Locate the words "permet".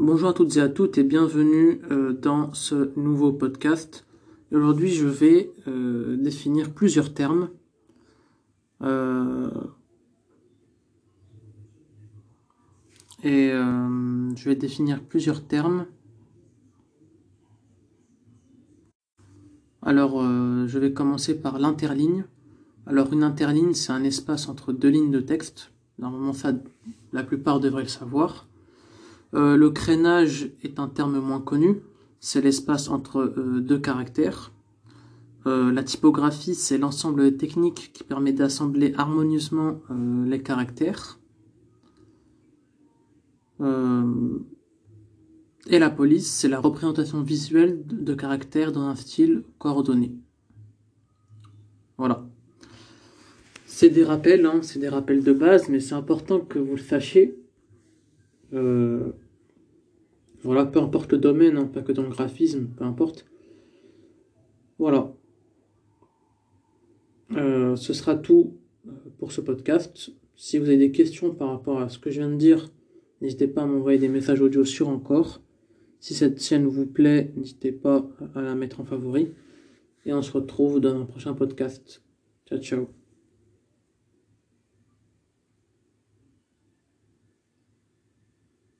38.04-38.32